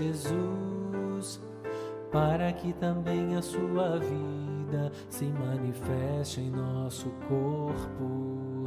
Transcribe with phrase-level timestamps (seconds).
[0.00, 1.42] Jesus,
[2.10, 8.64] para que também a sua vida se manifeste em nosso corpo.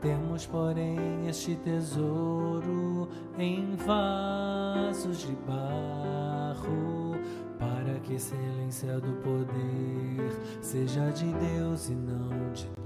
[0.00, 3.08] Temos, porém, este tesouro
[3.38, 7.14] em vasos de barro,
[7.56, 12.81] para que a excelência do poder seja de Deus e não de nós,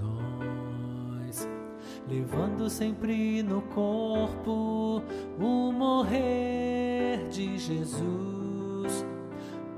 [2.09, 5.01] levando sempre no corpo
[5.39, 9.05] o morrer de Jesus,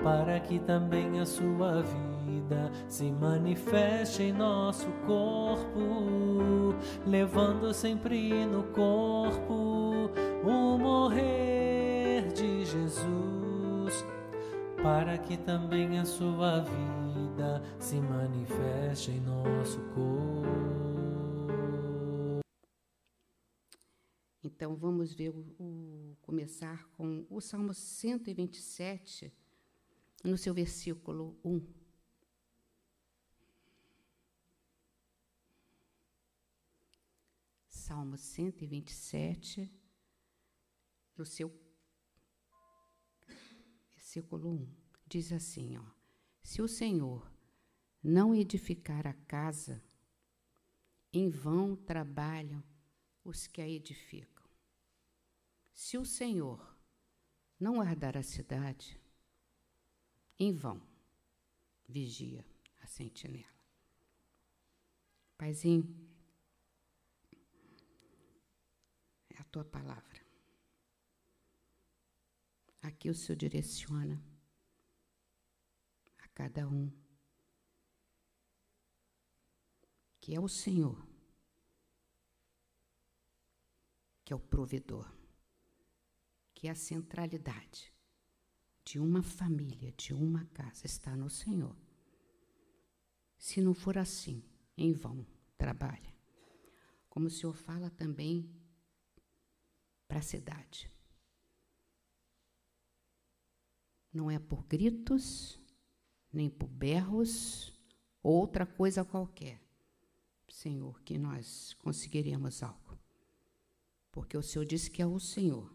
[0.04, 10.12] para que também a sua vida se manifeste em nosso corpo, levando sempre no corpo
[10.44, 14.06] o morrer de Jesus,
[14.82, 20.99] para que também a sua vida se manifeste em nosso corpo.
[24.44, 29.34] Então vamos ver o, o, começar com o Salmo 127,
[30.24, 31.62] no seu versículo 1.
[37.68, 39.70] Salmo 127,
[41.18, 41.52] no seu
[43.94, 44.68] versículo 1.
[45.06, 45.84] Diz assim, ó:
[46.42, 47.30] Se o Senhor
[48.02, 49.84] não edificar a casa,
[51.12, 52.64] em vão trabalham
[53.24, 54.46] os que a edificam.
[55.74, 56.78] Se o Senhor
[57.60, 59.00] não guardar a cidade,
[60.38, 60.82] em vão
[61.88, 62.46] vigia
[62.82, 63.60] a sentinela.
[65.38, 66.10] Paizinho,
[69.30, 70.20] é a tua palavra.
[72.82, 74.24] Aqui o Senhor direciona
[76.20, 76.92] a cada um,
[80.22, 81.09] que é o Senhor
[84.30, 85.12] que é o provedor,
[86.54, 87.92] que é a centralidade
[88.86, 91.76] de uma família, de uma casa, está no Senhor.
[93.40, 94.44] Se não for assim,
[94.78, 95.26] em vão
[95.58, 96.16] trabalha.
[97.10, 98.48] Como o Senhor fala também
[100.08, 100.92] para a cidade.
[104.14, 105.60] Não é por gritos,
[106.32, 107.74] nem por berros,
[108.22, 109.60] ou outra coisa qualquer,
[110.48, 112.89] Senhor, que nós conseguiremos algo
[114.12, 115.74] porque o Senhor disse que é o Senhor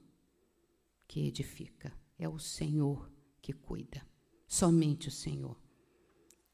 [1.06, 4.06] que edifica, é o Senhor que cuida,
[4.46, 5.60] somente o Senhor.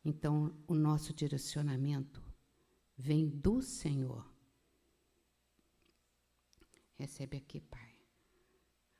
[0.04, 2.22] Então, o nosso direcionamento
[2.96, 4.28] vem do Senhor.
[6.94, 7.96] Recebe aqui, Pai,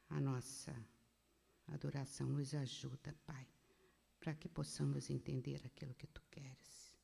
[0.08, 0.74] a nossa
[1.66, 3.46] adoração, nos ajuda, Pai,
[4.18, 6.94] para que possamos entender aquilo que tu queres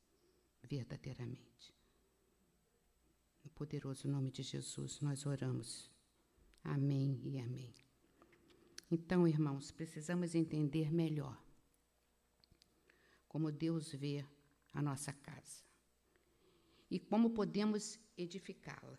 [0.63, 1.76] verdadeiramente
[3.49, 5.91] poderoso nome de Jesus nós oramos.
[6.63, 7.73] Amém e amém.
[8.89, 11.37] Então, irmãos, precisamos entender melhor
[13.27, 14.25] como Deus vê
[14.73, 15.63] a nossa casa
[16.89, 18.97] e como podemos edificá-la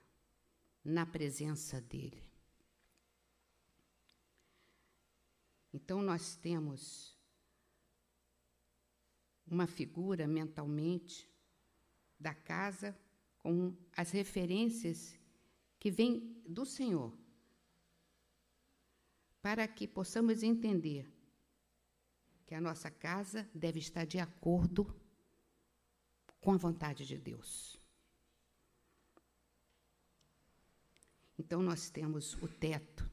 [0.84, 2.22] na presença dEle.
[5.72, 7.16] Então, nós temos
[9.46, 11.28] uma figura mentalmente
[12.18, 12.98] da casa
[13.48, 15.18] com as referências
[15.80, 17.16] que vêm do Senhor,
[19.40, 21.10] para que possamos entender
[22.44, 24.94] que a nossa casa deve estar de acordo
[26.42, 27.80] com a vontade de Deus.
[31.38, 33.10] Então nós temos o teto.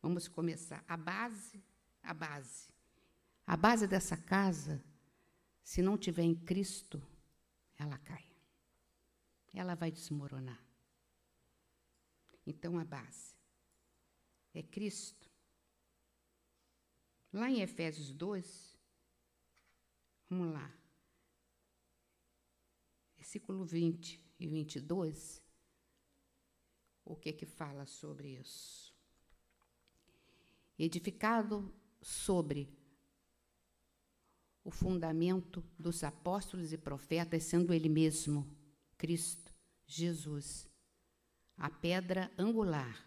[0.00, 1.60] Vamos começar a base,
[2.00, 2.68] a base.
[3.44, 4.80] A base dessa casa,
[5.64, 7.02] se não tiver em Cristo,
[7.76, 8.35] ela cai
[9.58, 10.62] ela vai desmoronar.
[12.46, 13.34] Então, a base
[14.54, 15.30] é Cristo.
[17.32, 18.78] Lá em Efésios 2,
[20.28, 20.72] vamos lá,
[23.16, 25.42] versículo 20 e 22,
[27.04, 28.94] o que que fala sobre isso?
[30.78, 32.72] Edificado sobre
[34.62, 38.46] o fundamento dos apóstolos e profetas, sendo ele mesmo
[38.96, 39.45] Cristo
[39.86, 40.68] Jesus,
[41.56, 43.04] a pedra angular,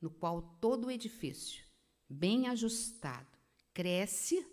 [0.00, 1.64] no qual todo o edifício,
[2.08, 3.26] bem ajustado,
[3.72, 4.46] cresce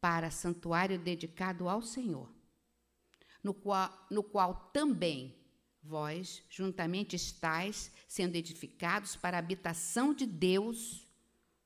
[0.00, 2.32] para santuário dedicado ao Senhor,
[3.42, 5.36] no qual, no qual também
[5.82, 11.06] vós juntamente estáis sendo edificados para a habitação de Deus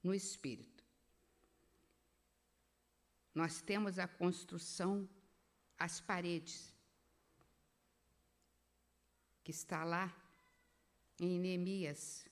[0.03, 0.85] no Espírito.
[3.35, 5.09] Nós temos a construção,
[5.79, 6.74] as paredes,
[9.45, 10.13] que está lá
[11.21, 12.27] em Neemias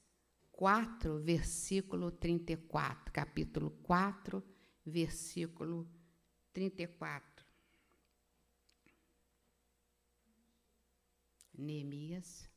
[0.50, 3.12] 4, versículo 34.
[3.12, 4.42] Capítulo 4,
[4.84, 5.86] versículo
[6.54, 7.46] 34.
[11.54, 12.50] Neemias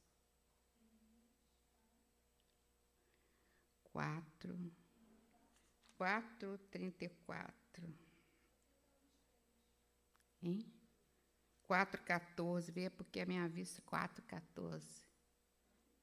[3.91, 4.71] 4,
[5.97, 7.93] 4, 34.
[10.41, 10.74] Hein?
[11.67, 15.03] 4,14, vê porque a minha vista 4,14.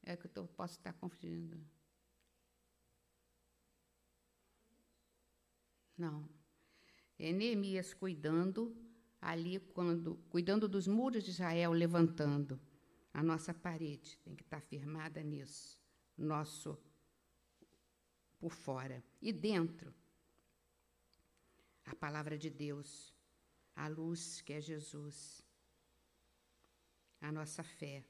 [0.04, 1.60] É que eu tô, posso estar confundindo.
[5.96, 6.28] Não.
[7.18, 8.76] É Neemias cuidando
[9.20, 12.60] ali quando cuidando dos muros de Israel, levantando
[13.14, 15.80] a nossa parede, tem que estar firmada nisso.
[16.16, 16.76] Nosso
[18.38, 19.94] por fora e dentro
[21.84, 23.14] a palavra de Deus,
[23.76, 25.41] a luz que é Jesus,
[27.22, 28.04] a nossa fé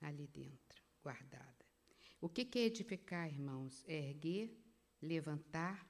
[0.00, 1.66] ali dentro, guardada.
[2.20, 3.84] O que é edificar, irmãos?
[3.86, 4.56] É erguer,
[5.00, 5.86] levantar,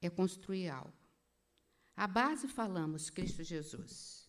[0.00, 0.98] é construir algo.
[1.94, 4.28] A base falamos Cristo Jesus.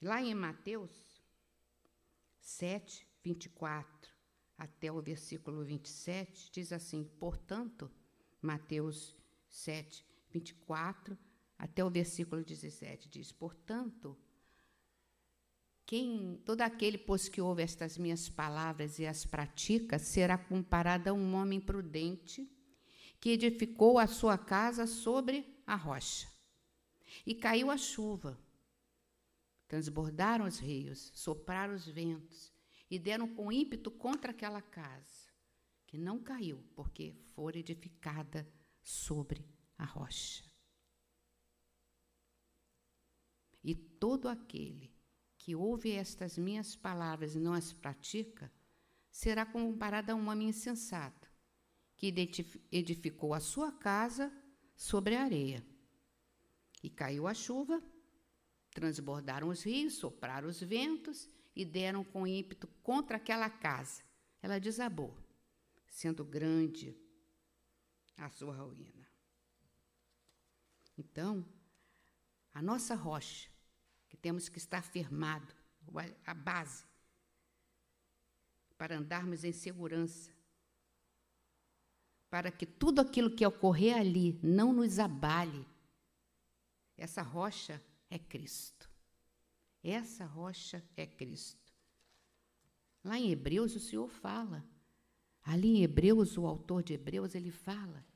[0.00, 1.22] Lá em Mateus
[2.40, 4.10] 7, 24
[4.56, 7.90] até o versículo 27, diz assim: Portanto,
[8.40, 9.14] Mateus
[9.48, 11.16] 7, 24
[11.58, 14.18] até o versículo 17 diz: Portanto,
[15.92, 21.12] quem, todo aquele, pois que ouve estas minhas palavras e as pratica, será comparado a
[21.12, 22.50] um homem prudente
[23.20, 26.26] que edificou a sua casa sobre a rocha.
[27.26, 28.40] E caiu a chuva,
[29.68, 32.50] transbordaram os rios, sopraram os ventos
[32.90, 35.28] e deram com ímpeto contra aquela casa,
[35.86, 38.50] que não caiu, porque foi edificada
[38.82, 39.44] sobre
[39.76, 40.42] a rocha.
[43.62, 44.91] E todo aquele
[45.42, 48.48] que ouve estas minhas palavras e não as pratica,
[49.10, 51.28] será comparado a um homem insensato,
[51.96, 52.14] que
[52.70, 54.32] edificou a sua casa
[54.76, 55.66] sobre a areia.
[56.80, 57.82] E caiu a chuva,
[58.70, 64.04] transbordaram os rios, sopraram os ventos e deram com ímpeto contra aquela casa.
[64.40, 65.18] Ela desabou,
[65.88, 66.96] sendo grande
[68.16, 69.08] a sua ruína.
[70.96, 71.44] Então,
[72.54, 73.51] a nossa rocha
[74.12, 75.54] que temos que estar firmado,
[76.26, 76.84] a base,
[78.76, 80.30] para andarmos em segurança,
[82.28, 85.66] para que tudo aquilo que ocorrer ali não nos abale.
[86.94, 88.86] Essa rocha é Cristo.
[89.82, 91.72] Essa rocha é Cristo.
[93.02, 94.62] Lá em Hebreus o Senhor fala.
[95.42, 98.06] Ali em Hebreus, o autor de Hebreus, ele fala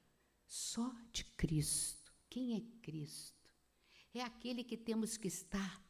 [0.47, 2.13] só de Cristo.
[2.29, 3.51] Quem é Cristo?
[4.13, 5.86] É aquele que temos que estar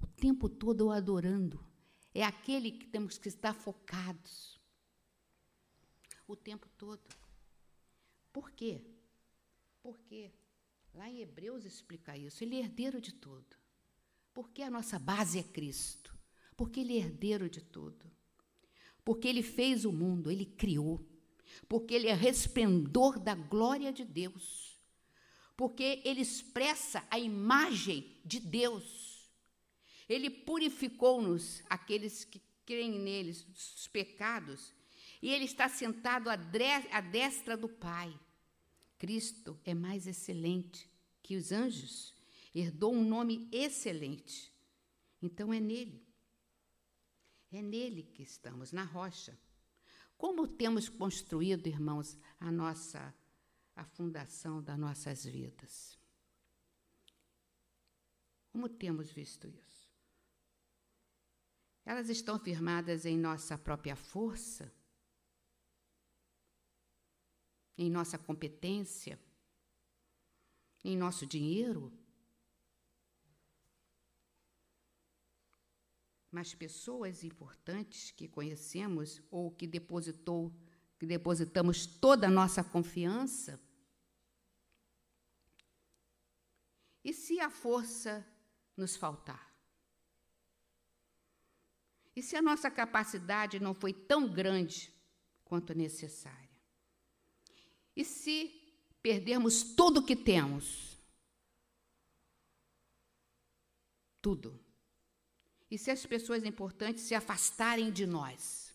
[0.00, 1.64] o tempo todo adorando.
[2.12, 4.60] É aquele que temos que estar focados.
[6.26, 7.02] O tempo todo.
[8.32, 8.84] Por quê?
[9.82, 10.32] Porque
[10.94, 12.42] lá em Hebreus explica isso.
[12.42, 13.56] Ele é herdeiro de tudo.
[14.32, 16.16] Porque a nossa base é Cristo.
[16.56, 18.10] Porque ele é herdeiro de tudo.
[19.04, 21.04] Porque ele fez o mundo, ele criou.
[21.68, 24.80] Porque ele é resplendor da glória de Deus.
[25.56, 29.03] Porque ele expressa a imagem de Deus
[30.08, 34.72] ele purificou-nos, aqueles que creem neles, dos pecados,
[35.22, 36.36] e ele está sentado à
[37.00, 38.18] destra do Pai.
[38.98, 40.88] Cristo é mais excelente
[41.22, 42.14] que os anjos,
[42.54, 44.52] herdou um nome excelente.
[45.22, 46.06] Então é nele.
[47.50, 49.38] É nele que estamos, na rocha.
[50.16, 53.14] Como temos construído, irmãos, a nossa
[53.76, 55.98] a fundação das nossas vidas?
[58.52, 59.73] Como temos visto isso?
[61.84, 64.72] Elas estão firmadas em nossa própria força,
[67.76, 69.20] em nossa competência,
[70.82, 71.92] em nosso dinheiro.
[76.30, 80.52] Mas pessoas importantes que conhecemos ou que depositou,
[80.98, 83.60] que depositamos toda a nossa confiança.
[87.04, 88.26] E se a força
[88.74, 89.53] nos faltar?
[92.16, 94.92] E se a nossa capacidade não foi tão grande
[95.44, 96.48] quanto necessária?
[97.96, 98.50] E se
[99.02, 100.96] perdermos tudo o que temos?
[104.22, 104.58] Tudo.
[105.70, 108.72] E se as pessoas importantes se afastarem de nós?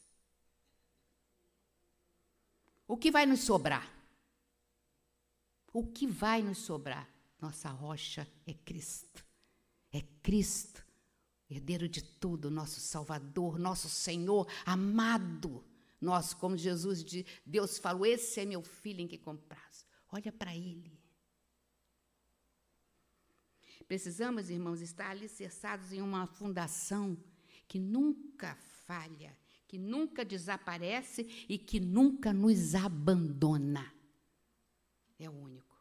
[2.86, 3.89] O que vai nos sobrar?
[5.72, 7.08] O que vai nos sobrar?
[7.39, 9.25] Nossa rocha é Cristo.
[9.93, 10.88] É Cristo
[11.50, 15.63] herdeiro de tudo, nosso Salvador, nosso Senhor amado,
[16.00, 17.03] Nós, como Jesus,
[17.46, 19.86] Deus falou: Esse é meu filho em que compraz.
[20.12, 20.98] Olha para ele.
[23.88, 27.18] Precisamos, irmãos, estar alicerçados em uma fundação
[27.68, 29.36] que nunca falha,
[29.68, 33.91] que nunca desaparece e que nunca nos abandona.
[35.18, 35.75] É o único.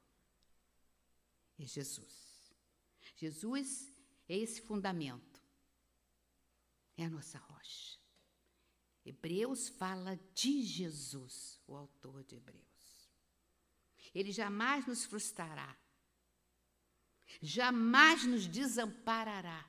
[1.58, 2.54] É Jesus.
[3.14, 3.92] Jesus
[4.28, 5.27] é esse fundamento.
[6.98, 7.96] É a nossa rocha.
[9.06, 12.66] Hebreus fala de Jesus, o autor de Hebreus.
[14.12, 15.78] Ele jamais nos frustrará,
[17.40, 19.64] jamais nos desamparará,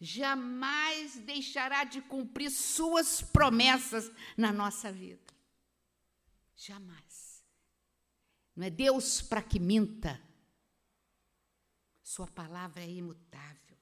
[0.00, 5.34] jamais deixará de cumprir suas promessas na nossa vida.
[6.56, 7.44] Jamais.
[8.54, 10.22] Não é Deus para que minta.
[12.00, 13.73] Sua palavra é imutável.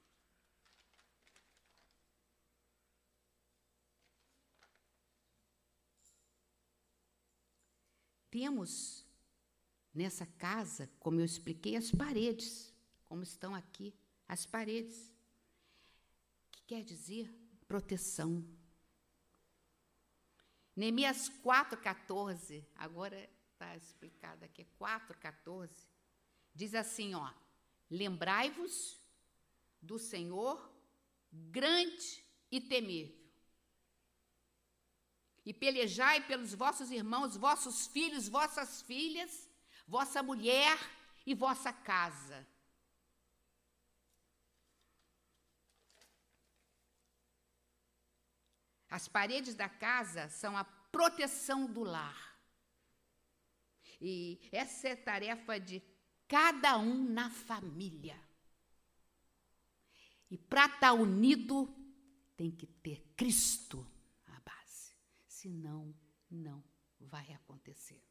[8.33, 9.05] Temos
[9.93, 12.73] nessa casa, como eu expliquei, as paredes,
[13.05, 13.93] como estão aqui,
[14.27, 15.13] as paredes.
[16.51, 17.31] Que quer dizer
[17.67, 18.43] proteção.
[20.75, 25.69] Neemias 4,14, agora está explicado aqui, 4,14,
[26.55, 27.31] diz assim: ó,
[27.87, 28.99] lembrai-vos
[29.79, 30.73] do Senhor
[31.31, 33.22] grande e temível
[35.45, 39.49] e pelejai pelos vossos irmãos, vossos filhos, vossas filhas,
[39.87, 40.77] vossa mulher
[41.25, 42.47] e vossa casa.
[48.89, 52.37] As paredes da casa são a proteção do lar.
[53.99, 55.81] E essa é tarefa de
[56.27, 58.19] cada um na família.
[60.29, 61.73] E para estar tá unido,
[62.37, 63.92] tem que ter Cristo
[65.43, 65.93] senão
[66.31, 66.63] não
[67.01, 68.01] vai acontecer.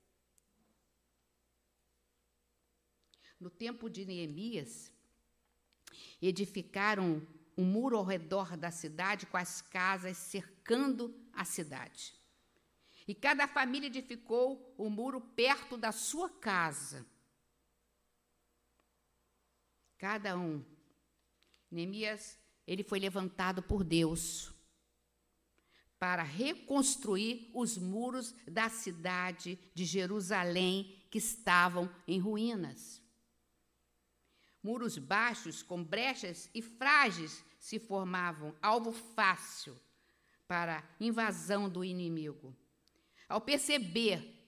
[3.40, 4.92] No tempo de Neemias,
[6.20, 12.14] edificaram um muro ao redor da cidade com as casas cercando a cidade.
[13.08, 17.04] E cada família edificou o muro perto da sua casa.
[19.96, 20.62] Cada um.
[21.70, 24.52] Neemias, ele foi levantado por Deus
[26.02, 33.00] para reconstruir os muros da cidade de Jerusalém que estavam em ruínas.
[34.60, 39.78] Muros baixos, com brechas e frágeis, se formavam, alvo fácil
[40.48, 42.52] para invasão do inimigo.
[43.28, 44.44] Ao perceber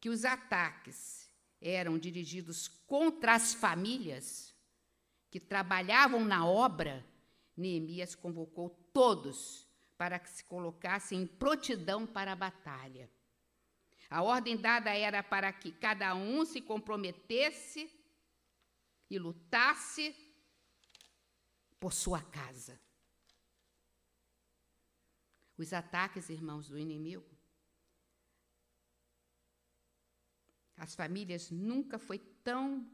[0.00, 4.52] que os ataques eram dirigidos contra as famílias
[5.30, 7.06] que trabalhavam na obra,
[7.56, 9.70] Neemias convocou todos
[10.02, 13.08] para que se colocassem em prontidão para a batalha.
[14.10, 17.88] A ordem dada era para que cada um se comprometesse
[19.08, 20.12] e lutasse
[21.78, 22.80] por sua casa.
[25.56, 27.38] Os ataques, irmãos, do inimigo,
[30.76, 32.90] as famílias nunca foi tão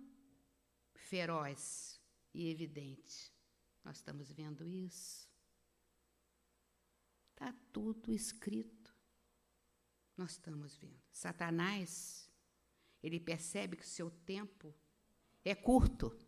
[0.92, 1.98] feroz
[2.34, 3.32] e evidente.
[3.82, 5.27] Nós estamos vendo isso.
[7.38, 8.92] Está tudo escrito.
[10.16, 11.00] Nós estamos vendo.
[11.12, 12.28] Satanás,
[13.00, 14.74] ele percebe que o seu tempo
[15.44, 16.18] é curto.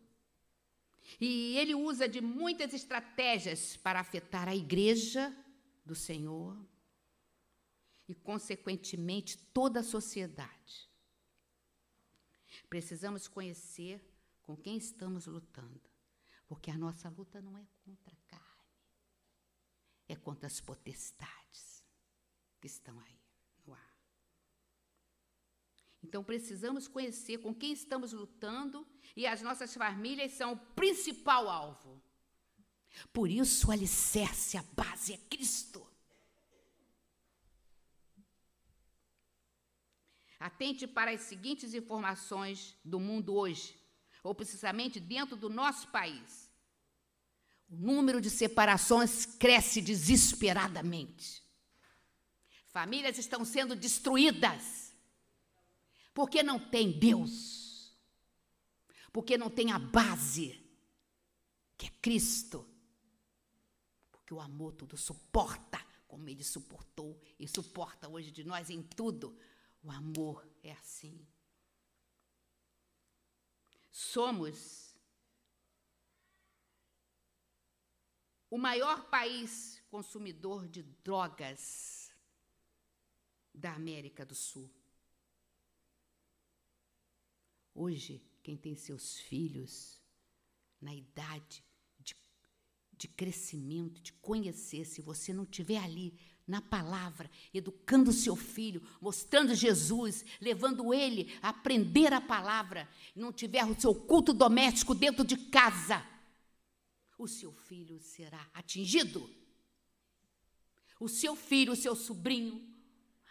[1.19, 5.35] E ele usa de muitas estratégias para afetar a igreja
[5.85, 6.57] do Senhor
[8.07, 10.89] e, consequentemente, toda a sociedade.
[12.69, 14.01] Precisamos conhecer
[14.43, 15.89] com quem estamos lutando,
[16.47, 18.40] porque a nossa luta não é contra a carne
[20.11, 21.83] é contra as potestades
[22.59, 23.19] que estão aí
[23.65, 23.97] no ar.
[26.03, 32.01] Então precisamos conhecer com quem estamos lutando e as nossas famílias são o principal alvo.
[33.13, 35.87] Por isso, o alicerce, a base é Cristo.
[40.37, 43.79] Atente para as seguintes informações do mundo hoje,
[44.23, 46.50] ou precisamente dentro do nosso país.
[47.71, 51.41] O número de separações cresce desesperadamente.
[52.67, 54.93] Famílias estão sendo destruídas
[56.13, 57.95] porque não tem Deus,
[59.13, 60.61] porque não tem a base,
[61.77, 62.67] que é Cristo,
[64.11, 69.37] porque o amor tudo suporta, como ele suportou e suporta hoje de nós em tudo.
[69.81, 71.25] O amor é assim.
[73.89, 74.80] Somos
[78.51, 82.11] o maior país consumidor de drogas
[83.55, 84.69] da América do Sul.
[87.73, 90.01] Hoje, quem tem seus filhos
[90.81, 91.63] na idade
[91.97, 92.13] de,
[92.91, 99.55] de crescimento, de conhecer, se você não estiver ali na palavra, educando seu filho, mostrando
[99.55, 105.37] Jesus, levando ele a aprender a palavra, não tiver o seu culto doméstico dentro de
[105.37, 106.05] casa,
[107.23, 109.29] o seu filho será atingido.
[110.99, 112.67] O seu filho, o seu sobrinho,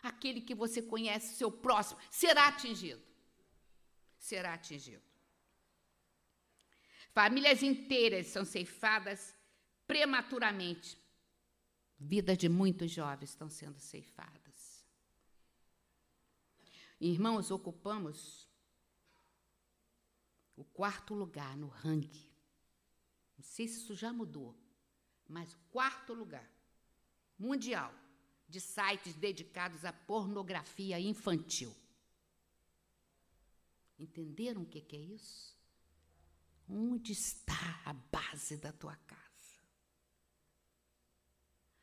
[0.02, 3.02] aquele que você conhece, seu próximo, será atingido.
[4.18, 5.02] Será atingido.
[7.12, 9.34] Famílias inteiras são ceifadas
[9.86, 10.98] prematuramente.
[11.98, 14.84] Vida de muitos jovens estão sendo ceifadas.
[17.00, 18.48] Irmãos, ocupamos
[20.56, 22.29] o quarto lugar no ranking
[23.40, 24.54] não sei se isso já mudou,
[25.26, 26.46] mas quarto lugar
[27.38, 27.90] mundial
[28.46, 31.74] de sites dedicados à pornografia infantil.
[33.98, 35.56] Entenderam o que é isso?
[36.68, 39.62] Onde está a base da tua casa?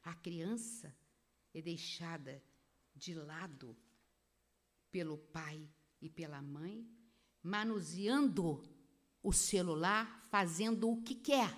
[0.04, 0.96] A criança
[1.56, 2.40] é deixada
[2.96, 3.76] de lado
[4.92, 5.68] pelo pai
[6.00, 6.88] e pela mãe,
[7.42, 8.62] manuseando
[9.22, 11.54] o celular fazendo o que quer,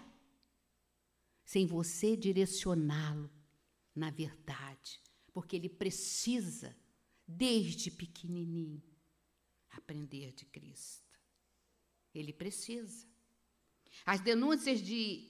[1.44, 3.30] sem você direcioná-lo
[3.96, 5.02] na verdade,
[5.34, 6.76] porque ele precisa,
[7.28, 8.82] desde pequenininho,
[9.70, 11.20] aprender de Cristo.
[12.14, 13.06] Ele precisa.
[14.06, 15.30] As denúncias de,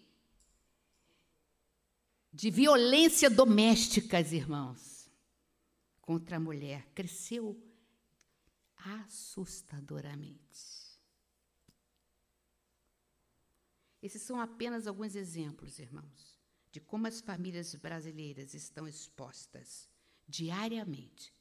[2.31, 5.09] de violência domésticas, irmãos,
[5.99, 7.59] contra a mulher cresceu
[8.77, 10.78] assustadoramente.
[14.01, 16.39] Esses são apenas alguns exemplos, irmãos,
[16.71, 19.89] de como as famílias brasileiras estão expostas
[20.27, 21.33] diariamente,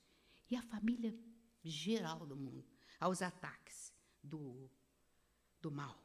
[0.51, 1.15] e a família
[1.63, 2.67] geral do mundo,
[2.99, 4.71] aos ataques do,
[5.61, 6.03] do mal.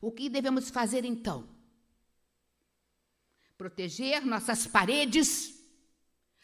[0.00, 1.48] O que devemos fazer então?
[3.56, 5.54] Proteger nossas paredes,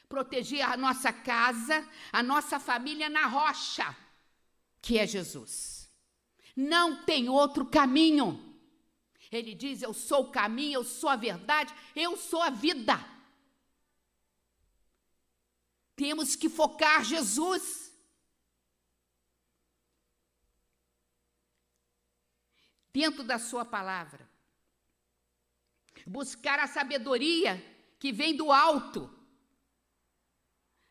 [0.08, 3.96] proteger a nossa casa, a nossa família na rocha,
[4.80, 5.79] que é Jesus.
[6.60, 8.28] Não tem outro caminho.
[9.32, 12.94] Ele diz: Eu sou o caminho, eu sou a verdade, eu sou a vida.
[15.96, 17.90] Temos que focar Jesus.
[22.92, 24.28] Dentro da Sua palavra.
[26.06, 27.56] Buscar a sabedoria
[27.98, 29.08] que vem do alto.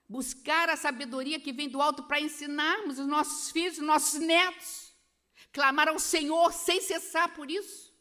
[0.08, 4.89] Buscar a sabedoria que vem do alto para ensinarmos os nossos filhos, os nossos netos
[5.52, 7.94] clamar ao Senhor sem cessar por isso.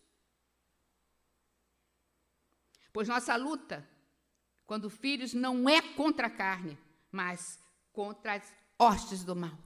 [2.93, 3.89] Pois nossa luta,
[4.67, 6.79] quando filhos, não é contra a carne,
[7.11, 7.61] mas
[7.93, 9.57] contra as hostes do mal.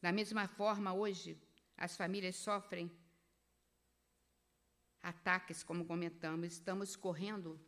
[0.00, 1.40] Da mesma forma, hoje,
[1.76, 2.90] as famílias sofrem
[5.02, 7.60] ataques, como comentamos, estamos correndo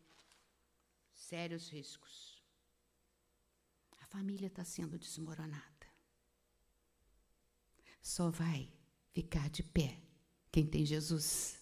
[1.13, 2.28] sérios riscos
[4.09, 5.65] família está sendo desmoronada.
[8.03, 8.73] Só vai
[9.13, 10.01] ficar de pé
[10.51, 11.59] quem tem Jesus.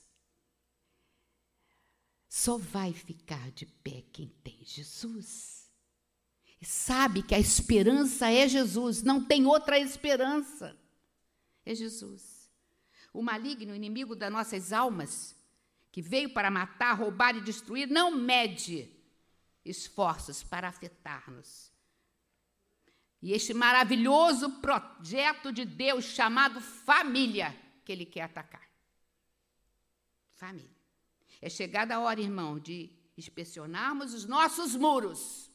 [2.28, 5.70] Só vai ficar de pé quem tem Jesus.
[6.60, 10.76] E sabe que a esperança é Jesus, não tem outra esperança.
[11.64, 12.48] É Jesus.
[13.12, 15.34] O maligno, inimigo das nossas almas,
[15.90, 18.90] que veio para matar, roubar e destruir, não mede
[19.64, 21.75] esforços para afetar-nos
[23.22, 28.68] e este maravilhoso projeto de Deus chamado família que ele quer atacar.
[30.34, 30.76] Família.
[31.40, 35.50] É chegada a hora, irmão, de inspecionarmos os nossos muros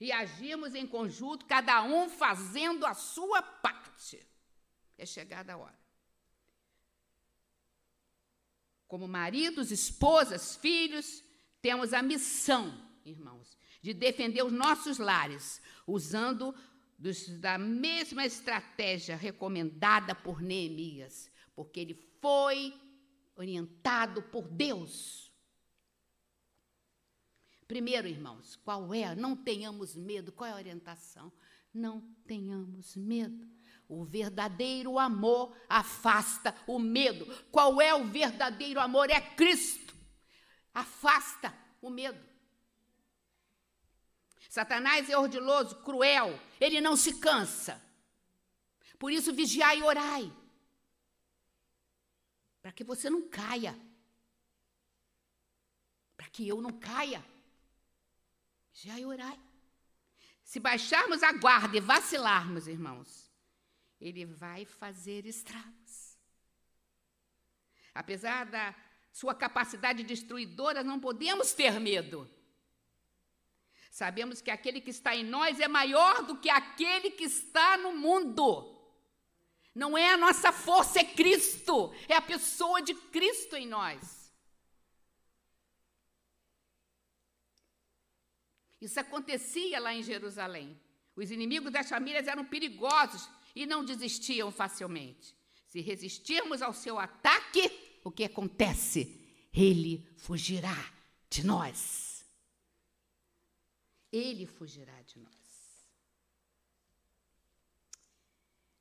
[0.00, 4.18] e agirmos em conjunto, cada um fazendo a sua parte.
[4.98, 5.78] É chegada a hora.
[8.88, 11.22] Como maridos, esposas, filhos,
[11.60, 16.54] temos a missão, irmãos, de defender os nossos lares, usando
[16.96, 22.72] dos, da mesma estratégia recomendada por Neemias, porque ele foi
[23.34, 25.32] orientado por Deus.
[27.66, 29.16] Primeiro, irmãos, qual é?
[29.16, 30.30] Não tenhamos medo.
[30.30, 31.32] Qual é a orientação?
[31.74, 33.48] Não tenhamos medo.
[33.88, 37.26] O verdadeiro amor afasta o medo.
[37.50, 39.10] Qual é o verdadeiro amor?
[39.10, 39.94] É Cristo.
[40.72, 42.31] Afasta o medo.
[44.52, 47.82] Satanás é ordiloso, cruel, ele não se cansa.
[48.98, 50.30] Por isso, vigiai e orai.
[52.60, 53.74] Para que você não caia.
[56.32, 57.24] que eu não caia.
[58.74, 59.40] Já orai.
[60.44, 63.32] Se baixarmos a guarda e vacilarmos, irmãos,
[63.98, 66.18] ele vai fazer estragos.
[67.94, 68.74] Apesar da
[69.10, 72.30] sua capacidade destruidora, não podemos ter medo.
[73.92, 77.94] Sabemos que aquele que está em nós é maior do que aquele que está no
[77.94, 78.74] mundo.
[79.74, 84.32] Não é a nossa força, é Cristo, é a pessoa de Cristo em nós.
[88.80, 90.80] Isso acontecia lá em Jerusalém.
[91.14, 95.36] Os inimigos das famílias eram perigosos e não desistiam facilmente.
[95.66, 97.70] Se resistirmos ao seu ataque,
[98.02, 99.20] o que acontece?
[99.52, 100.92] Ele fugirá
[101.28, 102.11] de nós.
[104.12, 105.32] Ele fugirá de nós.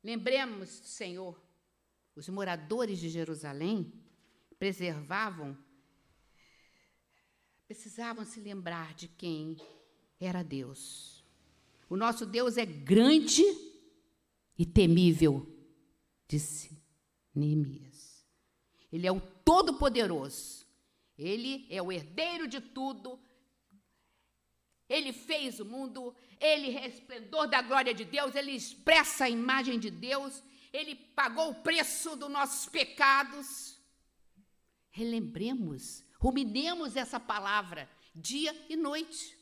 [0.03, 1.39] Lembremos, Senhor,
[2.15, 3.93] os moradores de Jerusalém
[4.59, 5.57] preservavam,
[7.65, 9.57] precisavam se lembrar de quem
[10.19, 11.23] era Deus.
[11.89, 13.43] O nosso Deus é grande
[14.57, 15.47] e temível,
[16.27, 16.81] disse
[17.33, 18.25] Neemias.
[18.91, 20.65] Ele é o Todo-Poderoso.
[21.17, 23.19] Ele é o herdeiro de tudo.
[24.91, 29.89] Ele fez o mundo, ele resplendor da glória de Deus, ele expressa a imagem de
[29.89, 33.79] Deus, ele pagou o preço dos nossos pecados.
[34.89, 39.39] Relembremos, ruminemos essa palavra dia e noite.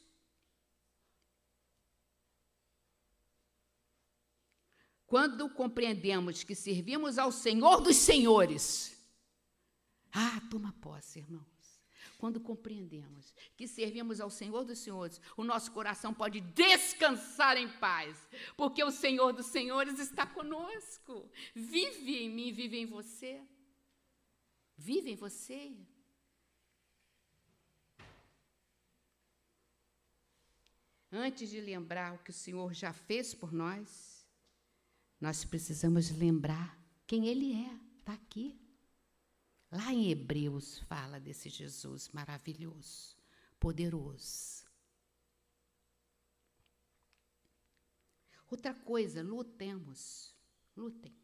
[5.08, 8.96] Quando compreendemos que servimos ao Senhor dos Senhores,
[10.12, 11.49] ah, toma posse, irmãos.
[12.20, 18.28] Quando compreendemos que servimos ao Senhor dos Senhores, o nosso coração pode descansar em paz,
[18.58, 21.32] porque o Senhor dos Senhores está conosco.
[21.56, 23.42] Vive em mim, vive em você.
[24.76, 25.74] Vive em você.
[31.10, 34.28] Antes de lembrar o que o Senhor já fez por nós,
[35.22, 36.78] nós precisamos lembrar
[37.08, 38.60] quem Ele é, está aqui.
[39.72, 43.16] Lá em Hebreus fala desse Jesus maravilhoso,
[43.60, 44.68] poderoso.
[48.50, 50.34] Outra coisa, lutemos,
[50.76, 51.16] lutem.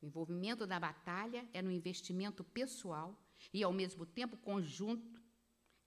[0.00, 3.20] O envolvimento da batalha é no investimento pessoal
[3.52, 5.20] e, ao mesmo tempo, conjunto.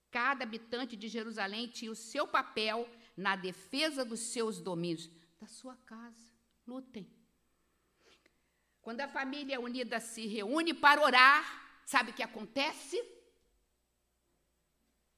[0.10, 5.78] Cada habitante de Jerusalém tinha o seu papel na defesa dos seus domínios, da sua
[5.78, 6.32] casa
[6.72, 7.08] lutem.
[8.82, 11.44] Quando a família unida se reúne para orar,
[11.86, 12.98] sabe o que acontece?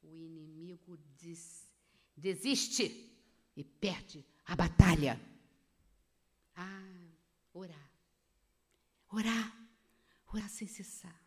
[0.02, 1.66] O inimigo des,
[2.16, 3.10] desiste
[3.56, 5.20] e perde a batalha.
[6.56, 7.10] Ah,
[7.54, 7.92] orar.
[9.10, 9.58] Orar.
[10.34, 11.24] Orar sem cessar.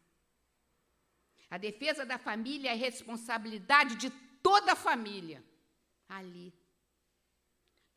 [1.49, 4.11] A defesa da família é responsabilidade de
[4.42, 5.42] toda a família.
[6.09, 6.53] Ali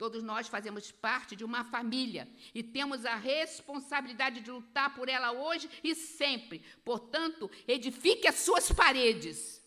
[0.00, 5.30] Todos nós fazemos parte de uma família e temos a responsabilidade de lutar por ela
[5.30, 6.60] hoje e sempre.
[6.82, 9.62] Portanto, edifique as suas paredes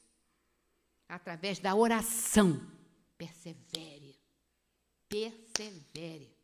[1.08, 2.60] através da oração.
[3.15, 4.19] Persevere.
[5.08, 6.36] Persevere.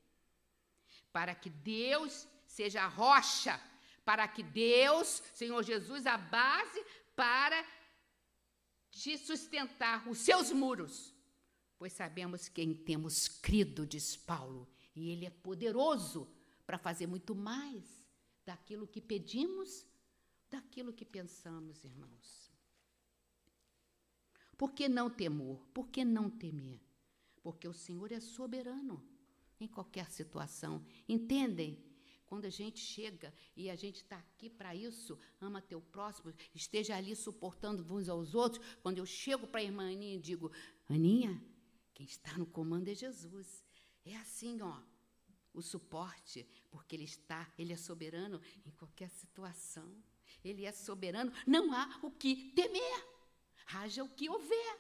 [1.12, 3.60] Para que Deus seja a rocha,
[4.06, 7.65] para que Deus, Senhor Jesus, a base para
[8.91, 11.17] te sustentar os seus muros
[11.80, 16.30] pois sabemos quem temos crido, diz Paulo, e ele é poderoso
[16.65, 18.06] para fazer muito mais
[18.46, 19.86] daquilo que pedimos,
[20.52, 22.52] daquilo que pensamos, irmãos.
[24.58, 25.65] Por que não temor?
[25.74, 26.82] Por que não temer?
[27.42, 29.02] Porque o Senhor é soberano
[29.58, 30.86] em qualquer situação.
[31.08, 31.82] Entendem?
[32.26, 36.96] Quando a gente chega e a gente está aqui para isso, ama teu próximo, esteja
[36.96, 38.63] ali suportando uns aos outros.
[38.84, 40.52] Quando eu chego para a irmã Aninha e digo,
[40.88, 41.42] Aninha,
[42.00, 43.62] quem está no comando é Jesus.
[44.06, 44.82] É assim, ó,
[45.54, 50.02] o suporte, porque ele está, ele é soberano em qualquer situação.
[50.42, 53.06] Ele é soberano, não há o que temer.
[53.66, 54.80] Haja o que houver.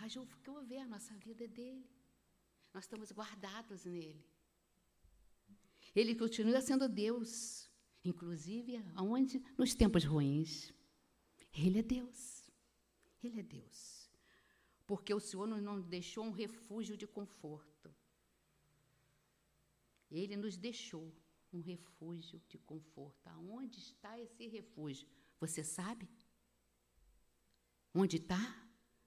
[0.00, 1.88] Haja o que houver, nossa vida é dele.
[2.74, 4.26] Nós estamos guardados nele.
[5.94, 7.70] Ele continua sendo Deus,
[8.04, 10.74] inclusive aonde nos tempos ruins.
[11.52, 12.50] Ele é Deus.
[13.22, 13.95] Ele é Deus
[14.86, 17.94] porque o Senhor nos não deixou um refúgio de conforto.
[20.10, 21.12] Ele nos deixou
[21.52, 23.26] um refúgio de conforto.
[23.28, 25.08] Aonde está esse refúgio?
[25.40, 26.08] Você sabe?
[27.92, 28.38] Onde está?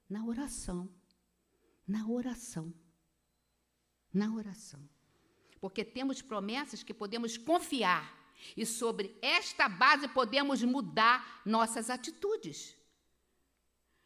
[0.08, 0.88] Na oração.
[1.86, 2.74] Na oração.
[4.12, 4.86] Na oração.
[5.60, 8.18] Porque temos promessas que podemos confiar
[8.56, 12.76] e sobre esta base podemos mudar nossas atitudes.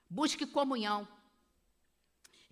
[0.09, 1.09] Busque comunhão.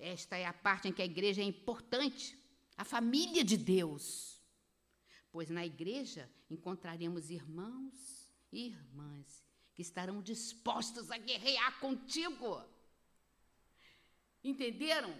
[0.02, 2.36] Esta é a parte em que a igreja é importante,
[2.76, 4.42] a família de Deus.
[5.30, 12.64] Pois na igreja encontraremos irmãos e irmãs que estarão dispostos a guerrear contigo.
[14.42, 15.16] Entenderam?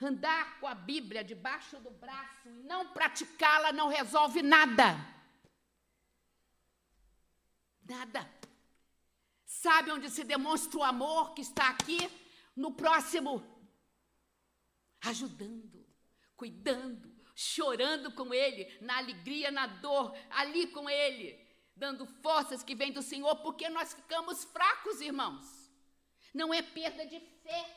[0.00, 4.94] Andar com a Bíblia debaixo do braço e não praticá-la não resolve nada.
[7.82, 8.30] Nada.
[9.44, 12.25] Sabe onde se demonstra o amor que está aqui?
[12.56, 13.44] No próximo.
[15.02, 15.86] Ajudando,
[16.34, 21.38] cuidando, chorando com ele, na alegria, na dor, ali com ele,
[21.76, 25.70] dando forças que vêm do Senhor, porque nós ficamos fracos, irmãos.
[26.34, 27.76] Não é perda de fé.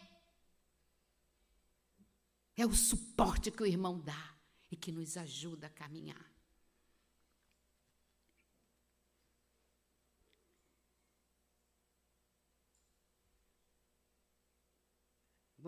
[2.56, 4.36] É o suporte que o irmão dá
[4.72, 6.29] e que nos ajuda a caminhar.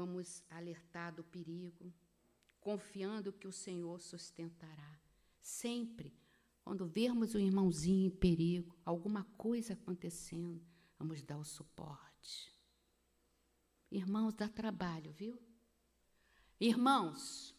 [0.01, 1.93] Vamos alertar do perigo,
[2.59, 4.99] confiando que o Senhor sustentará.
[5.39, 6.11] Sempre,
[6.63, 10.59] quando vermos o irmãozinho em perigo, alguma coisa acontecendo,
[10.97, 12.51] vamos dar o suporte.
[13.91, 15.39] Irmãos, dá trabalho, viu?
[16.59, 17.55] Irmãos,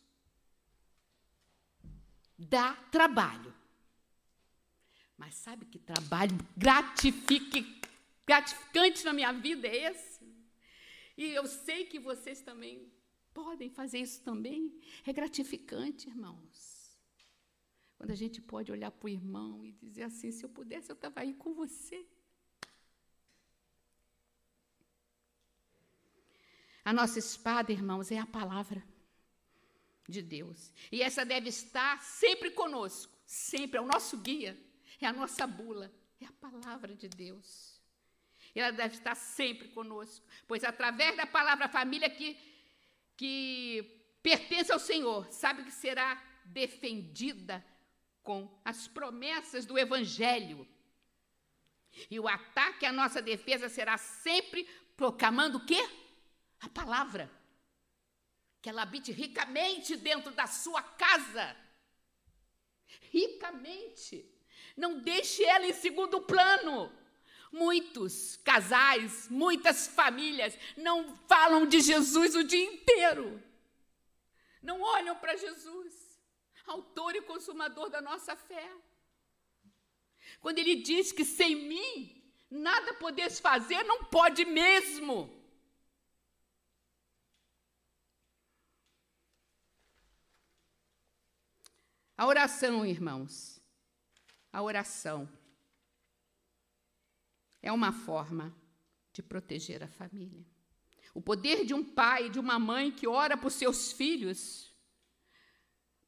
[2.36, 3.54] dá trabalho.
[5.16, 7.80] Mas sabe que trabalho gratifique,
[8.26, 10.11] gratificante na minha vida é esse?
[11.22, 12.90] E eu sei que vocês também
[13.32, 14.60] podem fazer isso também.
[15.06, 16.98] É gratificante, irmãos.
[17.96, 20.94] Quando a gente pode olhar para o irmão e dizer assim: se eu pudesse, eu
[20.94, 22.04] estava aí com você.
[26.84, 28.82] A nossa espada, irmãos, é a palavra
[30.08, 30.72] de Deus.
[30.90, 34.60] E essa deve estar sempre conosco, sempre, é o nosso guia,
[35.00, 35.88] é a nossa bula,
[36.20, 37.71] é a palavra de Deus.
[38.54, 42.36] E ela deve estar sempre conosco, pois através da palavra família que,
[43.16, 43.82] que
[44.22, 47.64] pertence ao Senhor, sabe que será defendida
[48.22, 50.68] com as promessas do Evangelho.
[52.10, 54.64] E o ataque à nossa defesa será sempre
[54.96, 55.82] proclamando o quê?
[56.60, 57.30] A palavra
[58.62, 61.56] que ela habite ricamente dentro da sua casa.
[63.10, 64.24] Ricamente.
[64.76, 66.90] Não deixe ela em segundo plano.
[67.52, 73.42] Muitos casais, muitas famílias não falam de Jesus o dia inteiro.
[74.62, 76.18] Não olham para Jesus,
[76.66, 78.70] autor e consumador da nossa fé.
[80.40, 85.42] Quando ele diz que sem mim nada podes fazer, não pode mesmo.
[92.16, 93.60] A oração, irmãos,
[94.52, 95.28] a oração
[97.62, 98.54] é uma forma
[99.12, 100.44] de proteger a família.
[101.14, 104.74] O poder de um pai, de uma mãe que ora por seus filhos,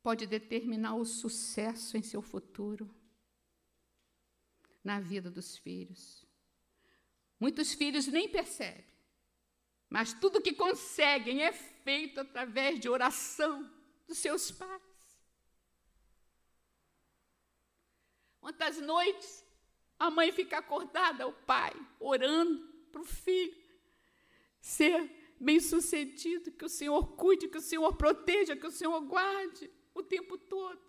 [0.03, 2.93] pode determinar o sucesso em seu futuro,
[4.83, 6.27] na vida dos filhos.
[7.39, 8.85] Muitos filhos nem percebem,
[9.89, 13.71] mas tudo que conseguem é feito através de oração
[14.07, 14.83] dos seus pais.
[18.41, 19.44] Quantas noites
[20.05, 22.63] a mãe fica acordada, o pai, orando
[22.93, 23.57] para o filho
[24.61, 29.71] ser bem sucedido, que o Senhor cuide, que o Senhor proteja, que o Senhor guarde
[29.95, 30.81] o tempo todo.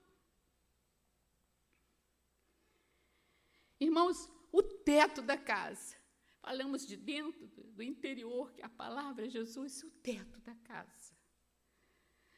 [3.80, 5.95] Irmãos, o teto da casa.
[6.41, 11.13] Falamos de dentro, do interior, que a palavra é Jesus, o teto da casa.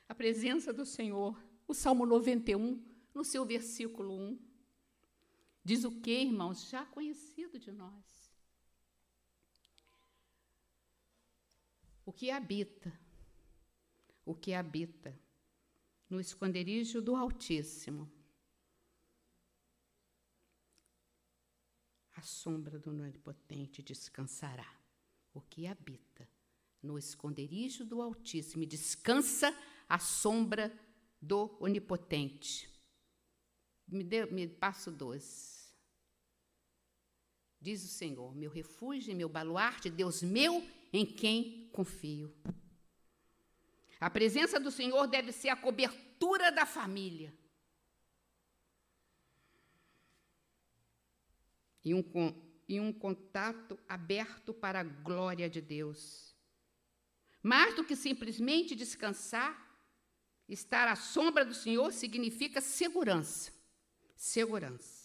[0.08, 1.38] A presença do Senhor.
[1.68, 4.47] O Salmo 91, no seu versículo 1.
[5.68, 6.70] Diz o que, irmãos?
[6.70, 8.32] Já conhecido de nós.
[12.06, 12.98] O que habita,
[14.24, 15.14] o que habita
[16.10, 18.10] no esconderijo do Altíssimo,
[22.14, 24.74] a sombra do Onipotente descansará.
[25.34, 26.30] O que habita
[26.82, 29.54] no esconderijo do Altíssimo e descansa
[29.90, 30.74] a sombra
[31.22, 32.70] do Onipotente.
[33.86, 35.57] Me, me passo dois.
[37.68, 42.34] Diz o Senhor, meu refúgio e meu baluarte, Deus meu, em quem confio.
[44.00, 47.34] A presença do Senhor deve ser a cobertura da família.
[51.84, 52.06] E um,
[52.70, 56.34] e um contato aberto para a glória de Deus.
[57.44, 59.78] Mais do que simplesmente descansar,
[60.48, 63.52] estar à sombra do Senhor significa segurança.
[64.16, 64.97] Segurança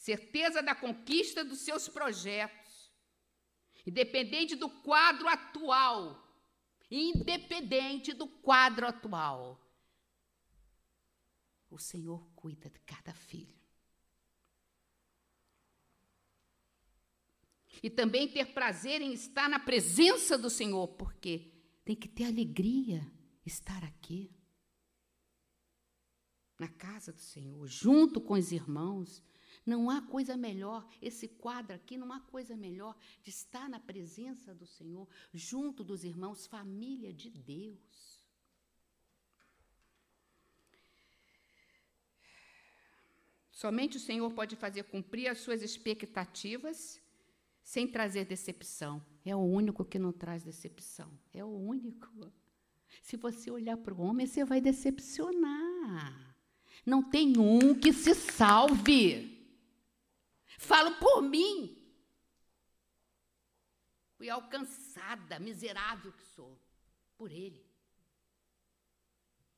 [0.00, 2.70] certeza da conquista dos seus projetos
[3.86, 6.26] Independente do quadro atual.
[6.90, 9.60] Independente do quadro atual.
[11.70, 13.58] O Senhor cuida de cada filho.
[17.82, 21.52] E também ter prazer em estar na presença do Senhor, porque
[21.84, 23.10] tem que ter alegria
[23.46, 24.30] estar aqui,
[26.58, 29.22] na casa do Senhor, junto com os irmãos.
[29.72, 34.52] Não há coisa melhor, esse quadro aqui, não há coisa melhor de estar na presença
[34.52, 38.20] do Senhor, junto dos irmãos, família de Deus.
[43.52, 47.00] Somente o Senhor pode fazer cumprir as suas expectativas
[47.62, 49.00] sem trazer decepção.
[49.24, 51.08] É o único que não traz decepção.
[51.32, 52.32] É o único.
[53.00, 56.34] Se você olhar para o homem, você vai decepcionar.
[56.84, 59.29] Não tem um que se salve.
[60.60, 61.54] Falo por mim.
[64.16, 66.60] Fui alcançada, miserável que sou,
[67.16, 67.66] por ele.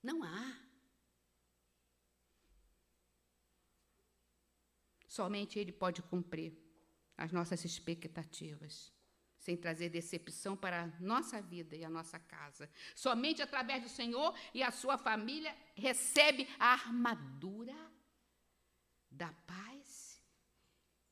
[0.01, 0.59] Não há.
[5.09, 6.57] Somente ele pode cumprir
[7.17, 8.93] as nossas expectativas,
[9.37, 12.71] sem trazer decepção para a nossa vida e a nossa casa.
[12.95, 17.77] Somente através do Senhor e a sua família recebe a armadura
[19.11, 20.23] da paz,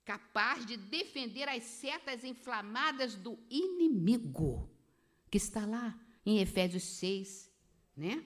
[0.05, 4.71] capaz de defender as setas inflamadas do inimigo,
[5.31, 7.51] que está lá em Efésios 6,
[7.97, 8.25] né?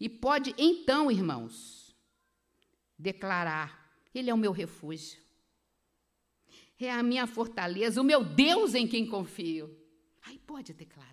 [0.00, 1.96] E pode então, irmãos,
[2.98, 5.24] declarar: Ele é o meu refúgio
[6.86, 9.74] é a minha fortaleza, o meu Deus em quem confio.
[10.22, 11.12] Aí pode declarar.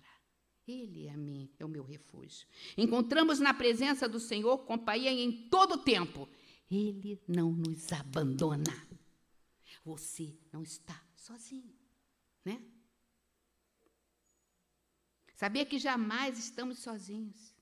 [0.66, 2.46] Ele é mim, é o meu refúgio.
[2.76, 6.28] Encontramos na presença do Senhor companhia em todo tempo.
[6.70, 8.72] Ele não nos abandona.
[9.84, 11.76] Você não está sozinho,
[12.44, 12.62] né?
[15.34, 17.52] Saber que jamais estamos sozinhos.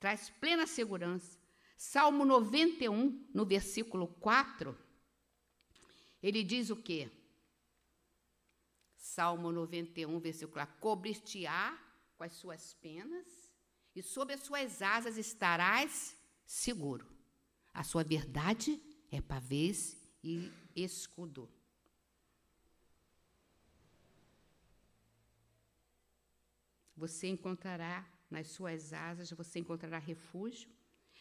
[0.00, 1.38] Traz plena segurança.
[1.76, 4.76] Salmo 91, no versículo 4,
[6.22, 7.10] ele diz o quê?
[8.96, 10.76] Salmo 91, versículo 4.
[10.80, 11.78] Cobrir-te-á
[12.16, 13.26] com as suas penas,
[13.94, 17.06] e sob as suas asas estarás seguro.
[17.72, 21.50] A sua verdade é pavês e escudo.
[26.96, 30.70] Você encontrará nas suas asas, você encontrará refúgio,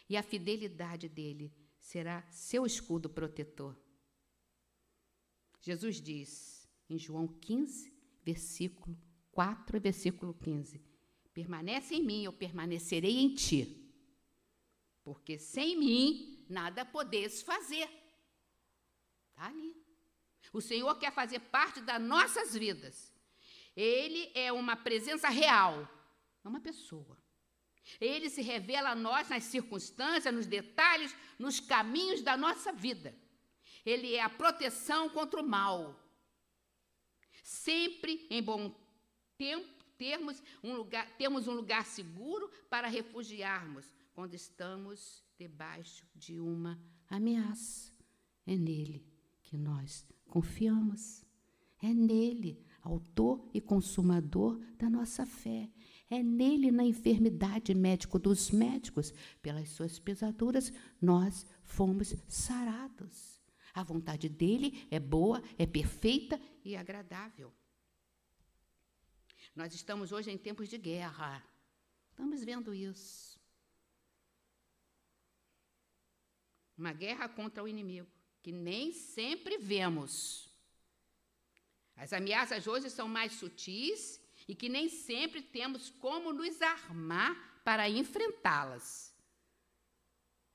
[0.08, 3.76] e a fidelidade dele será seu escudo protetor.
[5.62, 7.92] Jesus diz em João 15,
[8.24, 8.98] versículo
[9.32, 10.82] 4 e versículo 15:
[11.34, 13.82] Permanece em mim, eu permanecerei em ti.
[15.04, 18.05] Porque sem mim nada podes fazer.
[19.36, 19.76] Está ali.
[20.54, 23.14] O Senhor quer fazer parte das nossas vidas.
[23.76, 25.86] Ele é uma presença real,
[26.44, 27.18] é uma pessoa.
[28.00, 33.14] Ele se revela a nós nas circunstâncias, nos detalhes, nos caminhos da nossa vida.
[33.86, 36.00] Ele é a proteção contra o mal.
[37.44, 38.74] Sempre em bom
[39.38, 39.68] tempo
[39.98, 47.94] termos um lugar, temos um lugar seguro para refugiarmos quando estamos debaixo de uma ameaça.
[48.48, 49.15] É nele
[49.56, 51.24] que nós confiamos.
[51.82, 55.72] É nele, autor e consumador da nossa fé.
[56.10, 63.42] É nele, na enfermidade médico dos médicos, pelas suas pesaduras, nós fomos sarados.
[63.74, 67.54] A vontade dele é boa, é perfeita e agradável.
[69.56, 71.44] Nós estamos hoje em tempos de guerra.
[72.10, 73.40] Estamos vendo isso.
[76.78, 78.10] Uma guerra contra o inimigo,
[78.46, 80.48] que nem sempre vemos.
[81.96, 87.34] As ameaças hoje são mais sutis e que nem sempre temos como nos armar
[87.64, 89.16] para enfrentá-las.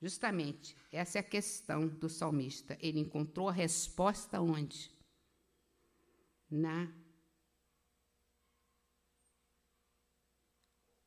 [0.01, 2.79] Justamente, essa é a questão do salmista.
[2.81, 4.89] Ele encontrou a resposta onde?
[6.49, 6.95] Na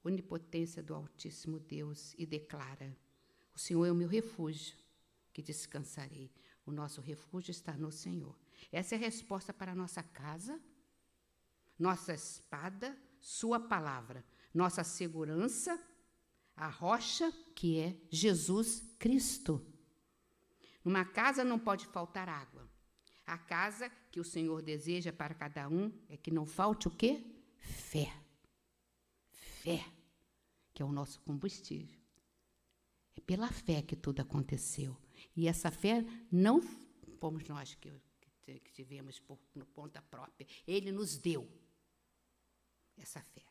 [0.04, 2.94] onipotência do Altíssimo Deus e declara:
[3.56, 4.76] O Senhor é o meu refúgio,
[5.32, 6.30] que descansarei.
[6.66, 8.38] O nosso refúgio está no Senhor.
[8.72, 10.60] Essa é a resposta para a nossa casa,
[11.78, 15.80] nossa espada, Sua palavra, nossa segurança
[16.56, 19.66] a rocha que é Jesus Cristo.
[20.84, 22.70] Numa casa não pode faltar água.
[23.26, 27.24] A casa que o Senhor deseja para cada um é que não falte o quê?
[27.58, 28.14] Fé.
[29.32, 29.86] Fé,
[30.74, 31.98] que é o nosso combustível.
[33.16, 34.98] É pela fé que tudo aconteceu.
[35.36, 36.62] E essa fé não
[37.20, 37.92] fomos nós que
[38.46, 40.48] que tivemos por, por conta própria.
[40.68, 41.50] Ele nos deu
[42.98, 43.44] essa fé.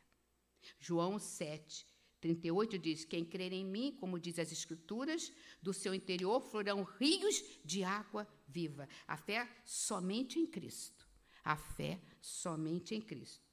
[0.79, 1.85] João 7,
[2.21, 7.43] 38 diz: Quem crer em mim, como diz as Escrituras, do seu interior florão rios
[7.65, 8.87] de água viva.
[9.07, 11.07] A fé somente em Cristo.
[11.43, 13.43] A fé somente em Cristo.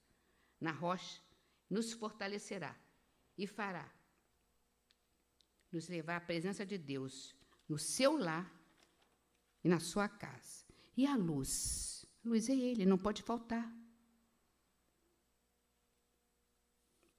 [0.61, 1.21] Na rocha,
[1.69, 2.79] nos fortalecerá
[3.37, 3.91] e fará
[5.73, 7.35] nos levar à presença de Deus
[7.71, 8.53] no seu lar
[9.63, 10.67] e na sua casa.
[10.97, 12.05] E a luz?
[12.25, 13.73] A luz é Ele, não pode faltar.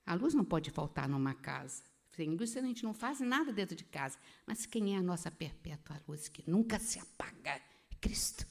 [0.05, 1.83] A luz não pode faltar numa casa.
[2.09, 4.19] Sem luz a gente não faz nada dentro de casa.
[4.45, 7.51] Mas quem é a nossa perpétua luz que nunca se apaga?
[7.89, 8.45] É Cristo.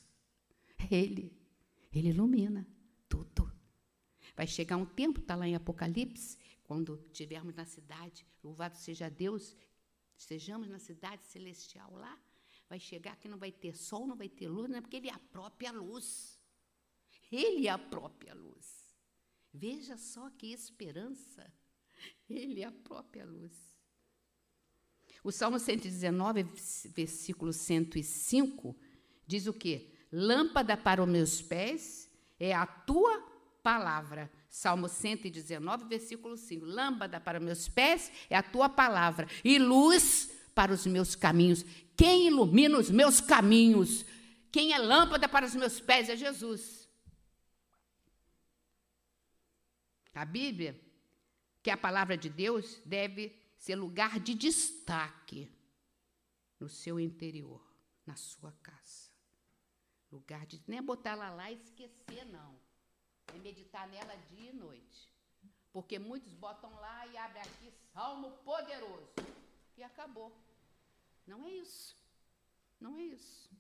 [0.79, 1.39] É Ele.
[1.93, 2.67] Ele ilumina
[3.11, 3.53] tudo.
[4.35, 9.55] Vai chegar um tempo, está lá em Apocalipse, quando estivermos na cidade, louvado seja Deus,
[10.21, 12.19] estejamos na cidade celestial lá,
[12.69, 15.09] vai chegar que não vai ter sol, não vai ter luz, não é porque Ele
[15.09, 16.39] é a própria luz.
[17.33, 18.95] Ele é a própria luz.
[19.53, 21.51] Veja só que esperança.
[22.29, 23.53] Ele é a própria luz.
[25.25, 26.43] O Salmo 119,
[26.95, 28.77] versículo 105,
[29.27, 29.93] diz o quê?
[30.13, 33.30] Lâmpada para os meus pés é a tua
[33.63, 34.31] palavra.
[34.49, 36.65] Salmo 119, versículo 5.
[36.65, 41.65] Lâmpada para meus pés é a tua palavra e luz para os meus caminhos.
[41.97, 44.05] Quem ilumina os meus caminhos?
[44.51, 46.89] Quem é lâmpada para os meus pés é Jesus.
[50.15, 50.79] A Bíblia,
[51.63, 55.51] que é a palavra de Deus, deve ser lugar de destaque
[56.59, 57.65] no seu interior,
[58.05, 59.11] na sua casa.
[60.11, 60.61] Lugar de.
[60.67, 62.59] Nem é botar ela lá e esquecer, não.
[63.35, 65.09] É meditar nela dia e noite.
[65.73, 69.13] Porque muitos botam lá e abrem aqui Salmo poderoso.
[69.77, 70.37] E acabou.
[71.27, 71.97] Não é isso.
[72.81, 73.51] Não é isso.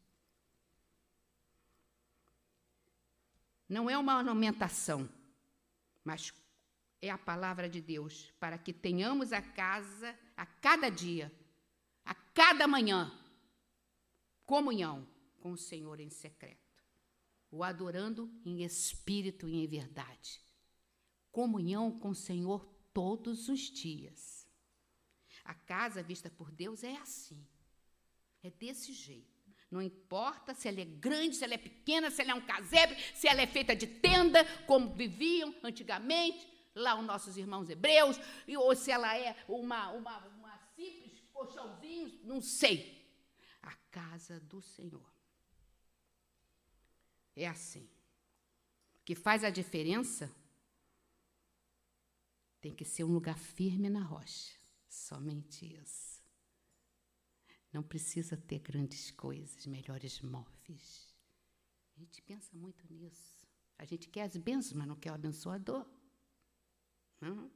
[3.69, 5.09] Não é uma ornamentação,
[6.03, 6.35] mas
[7.01, 11.33] é a palavra de Deus para que tenhamos a casa a cada dia,
[12.05, 13.17] a cada manhã,
[14.45, 15.07] comunhão
[15.39, 16.60] com o Senhor em secreto
[17.51, 20.41] o adorando em espírito e em verdade.
[21.33, 24.49] Comunhão com o Senhor todos os dias.
[25.45, 27.45] A casa vista por Deus é assim.
[28.43, 29.41] É desse jeito.
[29.71, 32.97] Não importa se ela é grande, se ela é pequena, se ela é um casebre,
[33.15, 38.19] se ela é feita de tenda, como viviam antigamente, lá os nossos irmãos hebreus,
[38.57, 42.99] ou se ela é uma, uma, uma simples colchãozinho, não sei.
[43.63, 45.20] A casa do Senhor
[47.35, 47.89] é assim.
[49.01, 50.35] O que faz a diferença
[52.61, 54.59] tem que ser um lugar firme na rocha.
[54.89, 56.23] Somente isso.
[57.73, 61.15] Não precisa ter grandes coisas, melhores móveis.
[61.97, 63.47] A gente pensa muito nisso.
[63.79, 65.87] A gente quer as bênçãos, mas não quer o abençoador.
[67.23, 67.49] Hum?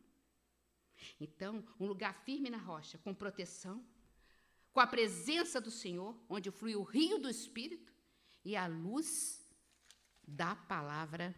[1.21, 3.85] Então, um lugar firme na rocha, com proteção,
[4.73, 7.93] com a presença do Senhor, onde flui o rio do Espírito
[8.45, 9.44] e a luz
[10.27, 11.35] da palavra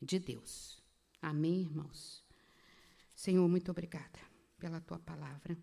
[0.00, 0.82] de Deus.
[1.20, 2.24] Amém, irmãos?
[3.14, 4.18] Senhor, muito obrigada
[4.58, 5.56] pela tua palavra.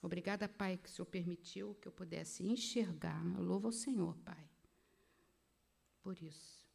[0.00, 3.24] Obrigada, Pai, que o Senhor permitiu que eu pudesse enxergar.
[3.36, 4.50] Eu louvo ao Senhor, Pai,
[6.02, 6.66] por isso.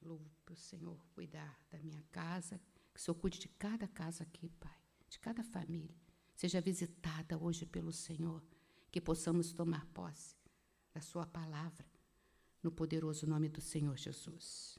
[0.00, 2.60] Louvo para o Senhor cuidar da minha casa,
[2.92, 4.78] que o Senhor cuide de cada casa aqui, Pai,
[5.08, 5.94] de cada família.
[6.34, 8.42] Seja visitada hoje pelo Senhor,
[8.90, 10.36] que possamos tomar posse
[10.92, 11.93] da Sua palavra
[12.64, 14.78] no poderoso nome do Senhor Jesus.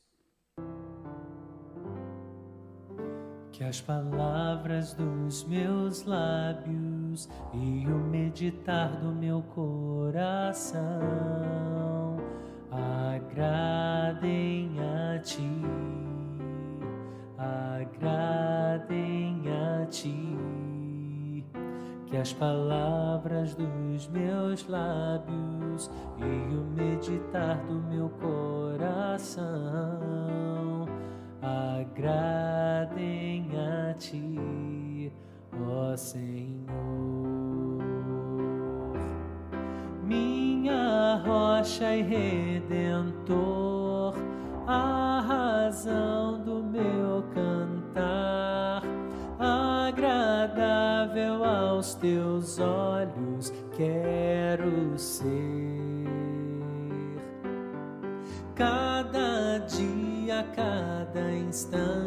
[3.52, 10.82] Que as palavras dos meus lábios e o meditar do meu coração
[13.16, 15.62] agradem a ti,
[17.38, 20.36] agradem a ti
[22.16, 29.44] que as palavras dos meus lábios e o meditar do meu coração
[31.42, 35.12] agradem a ti,
[35.68, 36.64] ó Senhor.
[40.02, 44.14] Minha rocha e redentor,
[44.66, 48.75] a razão do meu cantar
[51.76, 55.36] aos teus olhos quero ser.
[58.56, 61.96] Cada dia, cada instante